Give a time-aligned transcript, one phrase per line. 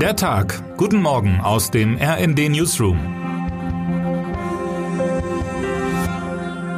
[0.00, 0.76] Der Tag.
[0.76, 2.98] Guten Morgen aus dem RND Newsroom.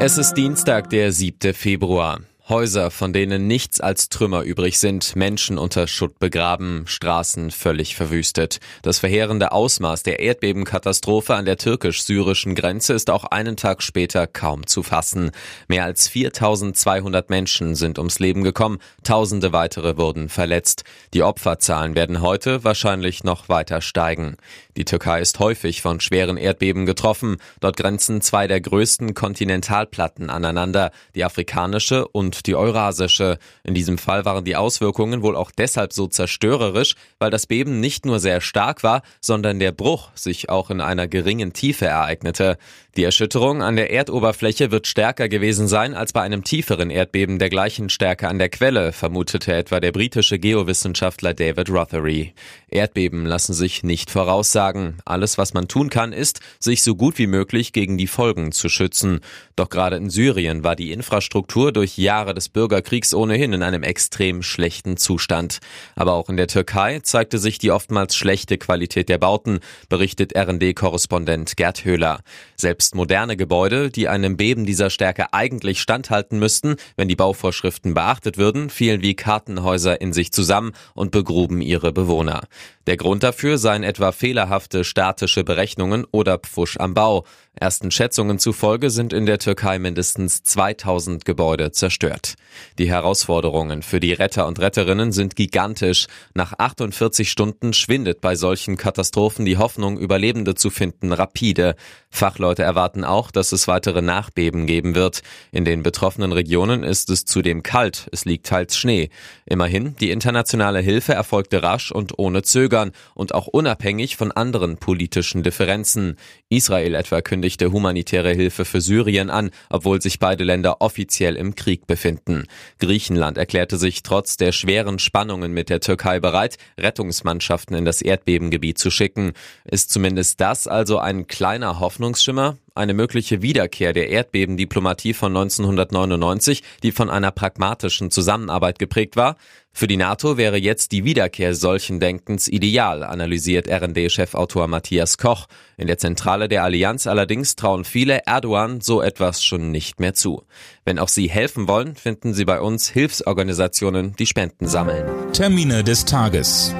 [0.00, 1.54] Es ist Dienstag, der 7.
[1.54, 2.18] Februar.
[2.46, 8.60] Häuser, von denen nichts als Trümmer übrig sind, Menschen unter Schutt begraben, Straßen völlig verwüstet.
[8.82, 14.66] Das verheerende Ausmaß der Erdbebenkatastrophe an der türkisch-syrischen Grenze ist auch einen Tag später kaum
[14.66, 15.30] zu fassen.
[15.68, 20.84] Mehr als 4200 Menschen sind ums Leben gekommen, tausende weitere wurden verletzt.
[21.14, 24.36] Die Opferzahlen werden heute wahrscheinlich noch weiter steigen.
[24.76, 27.36] Die Türkei ist häufig von schweren Erdbeben getroffen.
[27.60, 33.38] Dort grenzen zwei der größten Kontinentalplatten aneinander, die afrikanische und die eurasische.
[33.62, 38.04] In diesem Fall waren die Auswirkungen wohl auch deshalb so zerstörerisch, weil das Beben nicht
[38.04, 42.58] nur sehr stark war, sondern der Bruch sich auch in einer geringen Tiefe ereignete.
[42.96, 47.50] Die Erschütterung an der Erdoberfläche wird stärker gewesen sein als bei einem tieferen Erdbeben der
[47.50, 52.34] gleichen Stärke an der Quelle, vermutete etwa der britische Geowissenschaftler David Rothery.
[52.68, 54.63] Erdbeben lassen sich nicht voraussagen.
[55.04, 58.68] Alles, was man tun kann, ist, sich so gut wie möglich gegen die Folgen zu
[58.68, 59.20] schützen.
[59.56, 64.42] Doch gerade in Syrien war die Infrastruktur durch Jahre des Bürgerkriegs ohnehin in einem extrem
[64.42, 65.58] schlechten Zustand.
[65.96, 71.56] Aber auch in der Türkei zeigte sich die oftmals schlechte Qualität der Bauten, berichtet RD-Korrespondent
[71.56, 72.20] Gerd Höhler.
[72.56, 78.38] Selbst moderne Gebäude, die einem Beben dieser Stärke eigentlich standhalten müssten, wenn die Bauvorschriften beachtet
[78.38, 82.42] würden, fielen wie Kartenhäuser in sich zusammen und begruben ihre Bewohner.
[82.86, 84.12] Der Grund dafür seien etwa
[84.54, 87.24] fehlerhafte statische Berechnungen oder Pfusch am Bau.
[87.56, 92.34] Ersten Schätzungen zufolge sind in der Türkei mindestens 2000 Gebäude zerstört.
[92.78, 96.06] Die Herausforderungen für die Retter und Retterinnen sind gigantisch.
[96.34, 101.76] Nach 48 Stunden schwindet bei solchen Katastrophen die Hoffnung, Überlebende zu finden, rapide.
[102.10, 105.22] Fachleute erwarten auch, dass es weitere Nachbeben geben wird.
[105.52, 109.10] In den betroffenen Regionen ist es zudem kalt, es liegt teils Schnee.
[109.46, 114.43] Immerhin, die internationale Hilfe erfolgte rasch und ohne Zögern und auch unabhängig von anderen
[114.76, 116.16] politischen Differenzen.
[116.48, 121.54] Israel etwa kündigt kündigte humanitäre Hilfe für Syrien an, obwohl sich beide Länder offiziell im
[121.54, 122.46] Krieg befinden.
[122.78, 128.78] Griechenland erklärte sich trotz der schweren Spannungen mit der Türkei bereit, Rettungsmannschaften in das Erdbebengebiet
[128.78, 129.32] zu schicken.
[129.64, 132.56] Ist zumindest das also ein kleiner Hoffnungsschimmer?
[132.74, 139.36] Eine mögliche Wiederkehr der Erdbebendiplomatie von 1999, die von einer pragmatischen Zusammenarbeit geprägt war.
[139.72, 145.46] Für die NATO wäre jetzt die Wiederkehr solchen Denkens ideal, analysiert RD-Chefautor Matthias Koch.
[145.76, 150.44] In der Zentrale der Allianz allerdings trauen viele Erdogan so etwas schon nicht mehr zu.
[150.84, 155.32] Wenn auch Sie helfen wollen, finden Sie bei uns Hilfsorganisationen, die Spenden sammeln.
[155.32, 156.74] Termine des Tages.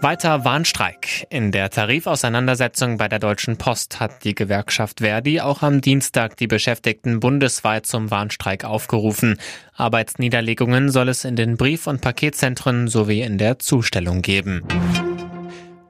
[0.00, 1.26] Weiter Warnstreik.
[1.28, 6.46] In der Tarifauseinandersetzung bei der Deutschen Post hat die Gewerkschaft Verdi auch am Dienstag die
[6.46, 9.38] Beschäftigten bundesweit zum Warnstreik aufgerufen.
[9.74, 14.62] Arbeitsniederlegungen soll es in den Brief- und Paketzentren sowie in der Zustellung geben.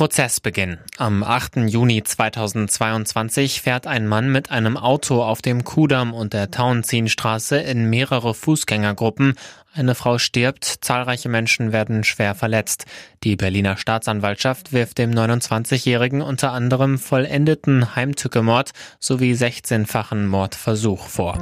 [0.00, 0.78] Prozessbeginn.
[0.96, 1.56] Am 8.
[1.68, 7.90] Juni 2022 fährt ein Mann mit einem Auto auf dem Kudamm und der Tauentzienstraße in
[7.90, 9.34] mehrere Fußgängergruppen.
[9.74, 12.86] Eine Frau stirbt, zahlreiche Menschen werden schwer verletzt.
[13.24, 21.36] Die Berliner Staatsanwaltschaft wirft dem 29-Jährigen unter anderem vollendeten Heimtückemord sowie 16-fachen Mordversuch vor.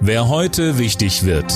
[0.00, 1.52] Wer heute wichtig wird.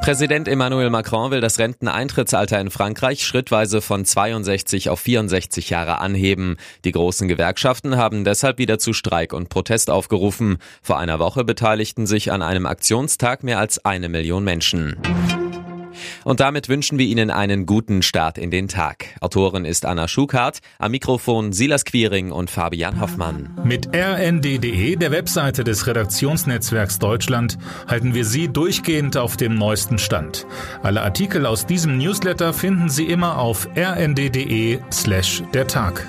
[0.00, 6.56] Präsident Emmanuel Macron will das Renteneintrittsalter in Frankreich schrittweise von 62 auf 64 Jahre anheben.
[6.84, 10.56] Die großen Gewerkschaften haben deshalb wieder zu Streik und Protest aufgerufen.
[10.82, 14.96] Vor einer Woche beteiligten sich an einem Aktionstag mehr als eine Million Menschen.
[16.24, 19.06] Und damit wünschen wir Ihnen einen guten Start in den Tag.
[19.20, 23.50] Autorin ist Anna Schukart, am Mikrofon Silas Quiring und Fabian Hoffmann.
[23.64, 27.58] Mit rnd.de, der Webseite des Redaktionsnetzwerks Deutschland,
[27.88, 30.46] halten wir Sie durchgehend auf dem neuesten Stand.
[30.82, 36.06] Alle Artikel aus diesem Newsletter finden Sie immer auf rnd.de slash der Tag.